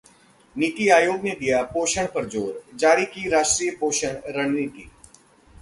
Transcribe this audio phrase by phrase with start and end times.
[0.55, 4.89] नीति आयोग ने दिया पोषण पर जोर, जारी की राष्ट्रीय पोषण रणनीति